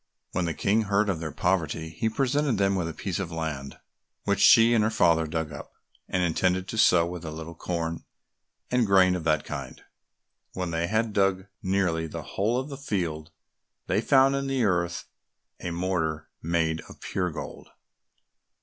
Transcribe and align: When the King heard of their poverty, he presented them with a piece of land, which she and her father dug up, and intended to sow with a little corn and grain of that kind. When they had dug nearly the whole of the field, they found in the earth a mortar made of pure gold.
When 0.31 0.45
the 0.45 0.55
King 0.55 0.85
heard 0.85 1.09
of 1.09 1.19
their 1.19 1.31
poverty, 1.31 1.89
he 1.89 2.09
presented 2.09 2.57
them 2.57 2.73
with 2.75 2.89
a 2.89 2.91
piece 2.93 3.19
of 3.19 3.31
land, 3.31 3.77
which 4.23 4.39
she 4.39 4.73
and 4.73 4.83
her 4.83 4.89
father 4.89 5.27
dug 5.27 5.51
up, 5.51 5.73
and 6.09 6.23
intended 6.23 6.67
to 6.69 6.77
sow 6.79 7.05
with 7.05 7.23
a 7.23 7.29
little 7.29 7.53
corn 7.53 8.03
and 8.71 8.87
grain 8.87 9.13
of 9.15 9.25
that 9.25 9.45
kind. 9.45 9.79
When 10.53 10.71
they 10.71 10.87
had 10.87 11.13
dug 11.13 11.45
nearly 11.61 12.07
the 12.07 12.23
whole 12.23 12.57
of 12.59 12.69
the 12.69 12.77
field, 12.77 13.29
they 13.85 14.01
found 14.01 14.33
in 14.33 14.47
the 14.47 14.63
earth 14.63 15.05
a 15.59 15.69
mortar 15.69 16.29
made 16.41 16.81
of 16.89 16.99
pure 16.99 17.29
gold. 17.29 17.67